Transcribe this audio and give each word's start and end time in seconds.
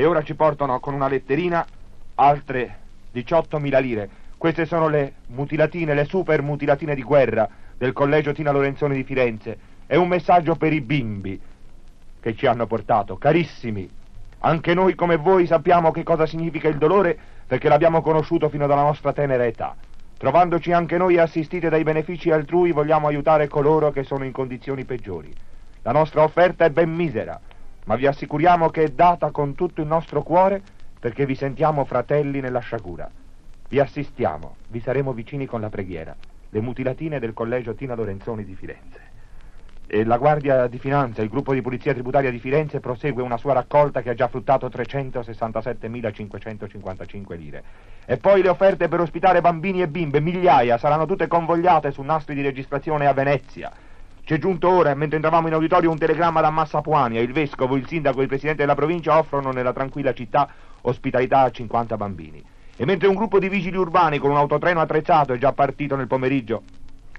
e 0.00 0.06
ora 0.06 0.22
ci 0.22 0.34
portano 0.34 0.80
con 0.80 0.94
una 0.94 1.08
letterina 1.08 1.62
altre 2.14 2.78
18.000 3.14 3.80
lire. 3.82 4.08
Queste 4.38 4.64
sono 4.64 4.88
le 4.88 5.12
mutilatine, 5.26 5.92
le 5.92 6.06
super 6.06 6.40
mutilatine 6.40 6.94
di 6.94 7.02
guerra 7.02 7.46
del 7.76 7.92
collegio 7.92 8.32
Tina 8.32 8.50
Lorenzoni 8.50 8.94
di 8.94 9.04
Firenze. 9.04 9.58
È 9.84 9.96
un 9.96 10.08
messaggio 10.08 10.54
per 10.54 10.72
i 10.72 10.80
bimbi 10.80 11.38
che 12.18 12.34
ci 12.34 12.46
hanno 12.46 12.66
portato. 12.66 13.18
Carissimi, 13.18 13.86
anche 14.38 14.72
noi 14.72 14.94
come 14.94 15.16
voi 15.16 15.44
sappiamo 15.44 15.90
che 15.90 16.02
cosa 16.02 16.24
significa 16.24 16.68
il 16.68 16.78
dolore 16.78 17.14
perché 17.46 17.68
l'abbiamo 17.68 18.00
conosciuto 18.00 18.48
fino 18.48 18.64
alla 18.64 18.76
nostra 18.76 19.12
tenera 19.12 19.44
età. 19.44 19.76
Trovandoci 20.16 20.72
anche 20.72 20.96
noi 20.96 21.18
assistiti 21.18 21.68
dai 21.68 21.82
benefici 21.82 22.30
altrui, 22.30 22.72
vogliamo 22.72 23.06
aiutare 23.06 23.48
coloro 23.48 23.90
che 23.90 24.04
sono 24.04 24.24
in 24.24 24.32
condizioni 24.32 24.86
peggiori. 24.86 25.30
La 25.82 25.92
nostra 25.92 26.22
offerta 26.22 26.64
è 26.64 26.70
ben 26.70 26.90
misera, 26.90 27.38
ma 27.90 27.96
vi 27.96 28.06
assicuriamo 28.06 28.70
che 28.70 28.84
è 28.84 28.88
data 28.90 29.32
con 29.32 29.56
tutto 29.56 29.80
il 29.80 29.88
nostro 29.88 30.22
cuore 30.22 30.62
perché 31.00 31.26
vi 31.26 31.34
sentiamo 31.34 31.84
fratelli 31.84 32.38
nella 32.38 32.60
sciagura. 32.60 33.10
Vi 33.68 33.80
assistiamo, 33.80 34.54
vi 34.68 34.78
saremo 34.78 35.12
vicini 35.12 35.44
con 35.44 35.60
la 35.60 35.70
preghiera. 35.70 36.14
Le 36.50 36.60
mutilatine 36.60 37.18
del 37.18 37.34
collegio 37.34 37.74
Tina 37.74 37.96
Lorenzoni 37.96 38.44
di 38.44 38.54
Firenze. 38.54 39.08
E 39.88 40.04
la 40.04 40.18
Guardia 40.18 40.68
di 40.68 40.78
Finanza, 40.78 41.20
il 41.20 41.28
gruppo 41.28 41.52
di 41.52 41.62
polizia 41.62 41.92
tributaria 41.92 42.30
di 42.30 42.38
Firenze 42.38 42.78
prosegue 42.78 43.24
una 43.24 43.38
sua 43.38 43.54
raccolta 43.54 44.02
che 44.02 44.10
ha 44.10 44.14
già 44.14 44.28
fruttato 44.28 44.68
367.555 44.68 47.36
lire. 47.36 47.64
E 48.04 48.18
poi 48.18 48.40
le 48.40 48.50
offerte 48.50 48.86
per 48.86 49.00
ospitare 49.00 49.40
bambini 49.40 49.82
e 49.82 49.88
bimbe, 49.88 50.20
migliaia, 50.20 50.78
saranno 50.78 51.06
tutte 51.06 51.26
convogliate 51.26 51.90
su 51.90 52.02
nastri 52.02 52.36
di 52.36 52.42
registrazione 52.42 53.08
a 53.08 53.12
Venezia. 53.12 53.72
Ci 54.30 54.36
è 54.36 54.38
giunto 54.38 54.68
ora, 54.68 54.94
mentre 54.94 55.16
entravamo 55.16 55.48
in 55.48 55.54
auditorio, 55.54 55.90
un 55.90 55.98
telegramma 55.98 56.40
da 56.40 56.50
Massapuania. 56.50 57.20
Il 57.20 57.32
vescovo, 57.32 57.74
il 57.74 57.88
sindaco 57.88 58.20
e 58.20 58.22
il 58.22 58.28
presidente 58.28 58.60
della 58.60 58.76
provincia 58.76 59.18
offrono 59.18 59.50
nella 59.50 59.72
tranquilla 59.72 60.12
città 60.12 60.48
ospitalità 60.82 61.40
a 61.40 61.50
50 61.50 61.96
bambini. 61.96 62.40
E 62.76 62.84
mentre 62.84 63.08
un 63.08 63.16
gruppo 63.16 63.40
di 63.40 63.48
vigili 63.48 63.76
urbani 63.76 64.18
con 64.18 64.30
un 64.30 64.36
autotreno 64.36 64.78
attrezzato 64.78 65.32
è 65.32 65.36
già 65.36 65.52
partito 65.52 65.96
nel 65.96 66.06
pomeriggio 66.06 66.62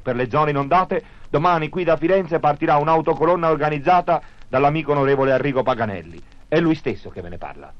per 0.01 0.15
le 0.15 0.29
zone 0.29 0.51
inondate, 0.51 1.03
domani 1.29 1.67
qui 1.67 1.83
da 1.83 1.97
Firenze 1.97 2.39
partirà 2.39 2.77
un'autocolonna 2.77 3.49
organizzata 3.49 4.21
dall'amico 4.47 4.93
onorevole 4.93 5.33
Arrigo 5.33 5.63
Paganelli. 5.63 6.17
È 6.47 6.61
lui 6.61 6.75
stesso 6.75 7.09
che 7.09 7.19
ve 7.19 7.27
ne 7.27 7.37
parla. 7.37 7.73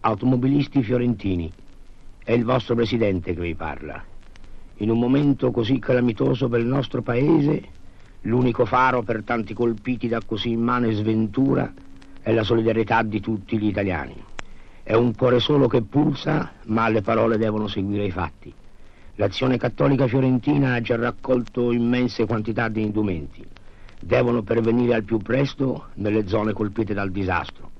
Automobilisti 0.00 0.82
fiorentini, 0.82 1.48
è 2.24 2.32
il 2.32 2.42
vostro 2.42 2.74
presidente 2.74 3.32
che 3.34 3.40
vi 3.40 3.54
parla. 3.54 4.02
In 4.78 4.90
un 4.90 4.98
momento 4.98 5.52
così 5.52 5.78
calamitoso 5.78 6.48
per 6.48 6.58
il 6.58 6.66
nostro 6.66 7.00
paese, 7.00 7.82
l'unico 8.24 8.64
faro 8.64 9.02
per 9.02 9.22
tanti 9.22 9.54
colpiti 9.54 10.08
da 10.08 10.20
così 10.24 10.50
immane 10.50 10.92
sventura 10.92 11.72
è 12.22 12.32
la 12.32 12.42
solidarietà 12.42 13.02
di 13.02 13.20
tutti 13.20 13.58
gli 13.58 13.66
italiani. 13.66 14.14
È 14.82 14.94
un 14.94 15.14
cuore 15.14 15.40
solo 15.40 15.66
che 15.66 15.82
pulsa, 15.82 16.52
ma 16.66 16.84
alle 16.84 17.02
parole 17.02 17.36
devono 17.36 17.68
seguire 17.68 18.04
i 18.04 18.10
fatti. 18.10 18.52
L'azione 19.16 19.58
cattolica 19.58 20.06
fiorentina 20.06 20.74
ha 20.74 20.80
già 20.80 20.96
raccolto 20.96 21.70
immense 21.70 22.26
quantità 22.26 22.68
di 22.68 22.82
indumenti. 22.82 23.44
Devono 24.00 24.42
pervenire 24.42 24.94
al 24.94 25.04
più 25.04 25.18
presto 25.18 25.88
nelle 25.94 26.26
zone 26.26 26.52
colpite 26.52 26.94
dal 26.94 27.10
disastro. 27.10 27.70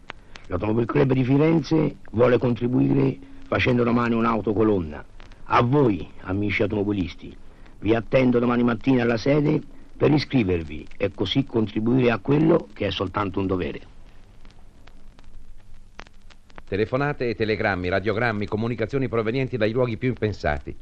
L'Automobile 0.46 0.86
Club 0.86 1.12
di 1.12 1.24
Firenze 1.24 1.96
vuole 2.12 2.38
contribuire 2.38 3.18
facendo 3.46 3.82
domani 3.82 4.14
un'autocolonna. 4.14 5.04
A 5.44 5.62
voi, 5.62 6.06
amici 6.22 6.62
automobilisti, 6.62 7.34
vi 7.80 7.94
attendo 7.94 8.38
domani 8.38 8.62
mattina 8.62 9.02
alla 9.02 9.16
sede 9.16 9.60
per 9.96 10.10
iscrivervi 10.10 10.86
e 10.96 11.12
così 11.14 11.44
contribuire 11.44 12.10
a 12.10 12.18
quello 12.18 12.68
che 12.72 12.86
è 12.86 12.90
soltanto 12.90 13.40
un 13.40 13.46
dovere. 13.46 13.80
Telefonate 16.66 17.28
e 17.28 17.34
telegrammi, 17.34 17.88
radiogrammi, 17.88 18.46
comunicazioni 18.46 19.08
provenienti 19.08 19.56
dai 19.56 19.72
luoghi 19.72 19.96
più 19.96 20.08
impensati. 20.08 20.74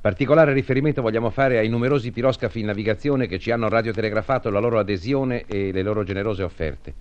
Particolare 0.00 0.52
riferimento 0.52 1.02
vogliamo 1.02 1.30
fare 1.30 1.58
ai 1.58 1.68
numerosi 1.68 2.12
piroscafi 2.12 2.60
in 2.60 2.66
navigazione 2.66 3.26
che 3.26 3.38
ci 3.38 3.50
hanno 3.50 3.68
radiotelegrafato 3.68 4.50
la 4.50 4.60
loro 4.60 4.78
adesione 4.78 5.44
e 5.46 5.72
le 5.72 5.82
loro 5.82 6.04
generose 6.04 6.44
offerte. 6.44 6.94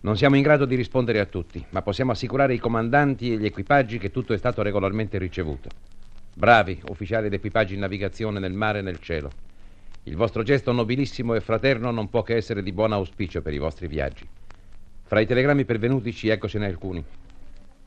Non 0.00 0.18
siamo 0.18 0.36
in 0.36 0.42
grado 0.42 0.66
di 0.66 0.74
rispondere 0.74 1.20
a 1.20 1.24
tutti, 1.24 1.64
ma 1.70 1.80
possiamo 1.80 2.12
assicurare 2.12 2.52
i 2.52 2.58
comandanti 2.58 3.32
e 3.32 3.38
gli 3.38 3.46
equipaggi 3.46 3.96
che 3.96 4.10
tutto 4.10 4.34
è 4.34 4.36
stato 4.36 4.60
regolarmente 4.60 5.16
ricevuto. 5.16 5.70
Bravi, 6.34 6.82
ufficiali 6.88 7.28
ed 7.28 7.32
equipaggi 7.32 7.72
in 7.72 7.80
navigazione 7.80 8.38
nel 8.38 8.52
mare 8.52 8.80
e 8.80 8.82
nel 8.82 9.00
cielo. 9.00 9.30
Il 10.06 10.16
vostro 10.16 10.42
gesto 10.42 10.70
nobilissimo 10.70 11.34
e 11.34 11.40
fraterno 11.40 11.90
non 11.90 12.10
può 12.10 12.22
che 12.22 12.36
essere 12.36 12.62
di 12.62 12.72
buon 12.72 12.92
auspicio 12.92 13.40
per 13.40 13.54
i 13.54 13.58
vostri 13.58 13.86
viaggi. 13.86 14.28
Fra 15.02 15.18
i 15.18 15.26
telegrammi 15.26 15.64
pervenutici 15.64 16.28
eccosene 16.28 16.66
alcuni. 16.66 17.02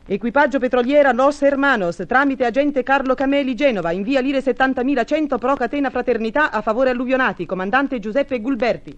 Equipaggio 0.07 0.57
petroliera 0.57 1.11
Los 1.11 1.43
Hermanos, 1.43 2.03
tramite 2.07 2.45
agente 2.45 2.81
Carlo 2.81 3.13
Cameli 3.13 3.53
Genova, 3.53 3.91
invia 3.91 4.19
lire 4.19 4.39
70.100 4.39 5.37
pro 5.37 5.55
catena 5.55 5.91
fraternità 5.91 6.49
a 6.49 6.61
favore 6.61 6.89
alluvionati, 6.89 7.45
comandante 7.45 7.99
Giuseppe 7.99 8.41
Gulberti. 8.41 8.97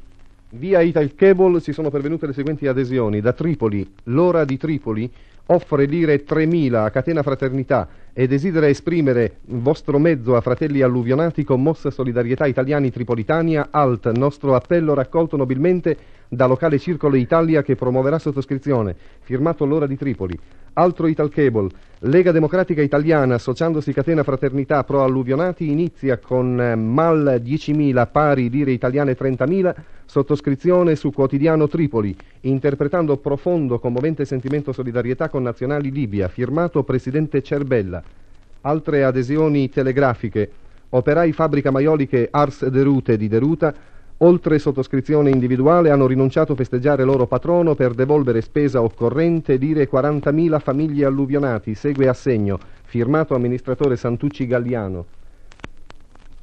Via 0.53 0.81
Ital 0.81 1.13
Cable 1.13 1.59
si 1.59 1.73
sono 1.73 1.91
pervenute 1.91 2.25
le 2.25 2.33
seguenti 2.33 2.65
adesioni. 2.65 3.21
Da 3.21 3.33
Tripoli, 3.33 3.87
l'ora 4.05 4.45
di 4.45 4.57
Tripoli 4.57 5.11
offre 5.45 5.85
lire 5.85 6.23
3.000 6.23 6.73
a 6.73 6.89
catena 6.89 7.21
fraternità 7.21 7.87
e 8.13 8.27
desidera 8.27 8.67
esprimere 8.67 9.37
vostro 9.45 9.99
mezzo 9.99 10.35
a 10.35 10.41
fratelli 10.41 10.81
alluvionati 10.81 11.43
con 11.43 11.61
mossa 11.61 11.91
solidarietà 11.91 12.47
italiani 12.47 12.91
tripolitania, 12.91 13.67
alt, 13.69 14.11
nostro 14.11 14.55
appello 14.55 14.95
raccolto 14.95 15.37
nobilmente 15.37 15.97
da 16.27 16.45
locale 16.45 16.79
Circolo 16.79 17.15
Italia 17.15 17.61
che 17.61 17.75
promuoverà 17.75 18.17
sottoscrizione, 18.19 18.95
firmato 19.21 19.65
l'ora 19.65 19.87
di 19.87 19.97
Tripoli. 19.97 20.37
Altro 20.73 21.07
Ital 21.07 21.29
Cable, 21.29 21.69
Lega 21.99 22.31
Democratica 22.31 22.81
Italiana, 22.81 23.35
associandosi 23.35 23.91
Catena 23.91 24.23
Fraternità 24.23 24.83
Pro 24.83 25.03
Alluvionati, 25.03 25.69
inizia 25.69 26.17
con 26.19 26.61
eh, 26.61 26.75
MAL 26.75 27.41
10.000 27.43 28.07
pari 28.11 28.49
lire 28.49 28.71
italiane 28.71 29.17
30.000, 29.17 29.75
sottoscrizione 30.09 30.95
su 30.95 31.11
quotidiano 31.11 31.67
Tripoli, 31.67 32.17
interpretando 32.41 33.17
profondo, 33.17 33.77
commovente 33.77 34.25
sentimento 34.25 34.71
solidarietà 34.71 35.29
con 35.29 35.43
nazionali 35.43 35.91
Libia, 35.91 36.27
firmato 36.29 36.81
Presidente 36.81 37.43
Cerbella. 37.43 38.01
Altre 38.61 39.03
adesioni 39.03 39.69
telegrafiche, 39.69 40.49
operai 40.89 41.31
fabbrica 41.31 41.69
maioliche 41.69 42.27
Ars 42.31 42.65
Derute 42.69 43.17
di 43.17 43.27
Deruta, 43.27 43.71
oltre 44.17 44.57
sottoscrizione 44.57 45.29
individuale, 45.29 45.91
hanno 45.91 46.07
rinunciato 46.07 46.53
a 46.53 46.55
festeggiare 46.55 47.03
loro 47.03 47.27
patrono 47.27 47.75
per 47.75 47.93
devolvere 47.93 48.41
spesa 48.41 48.81
occorrente 48.81 49.59
dire 49.59 49.87
40.000 49.87 50.59
famiglie 50.59 51.05
alluvionati. 51.05 51.75
Segue 51.75 52.07
assegno. 52.07 52.57
Firmato 52.85 53.35
amministratore 53.35 53.95
Santucci 53.95 54.47
Galliano. 54.47 55.05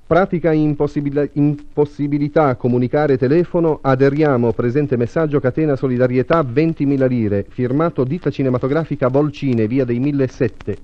Pratica 0.06 0.53
impossibil- 0.53 1.31
impossibilità 1.33 2.47
a 2.47 2.55
comunicare 2.55 3.19
telefono, 3.19 3.81
aderiamo, 3.83 4.53
presente 4.53 4.97
messaggio 4.97 5.41
catena 5.41 5.75
solidarietà 5.75 6.43
20.000 6.44 7.09
lire, 7.09 7.44
firmato 7.49 8.05
ditta 8.05 8.31
cinematografica 8.31 9.11
Bolcine, 9.11 9.67
via 9.67 9.84
dei 9.84 9.99
1007. 9.99 10.77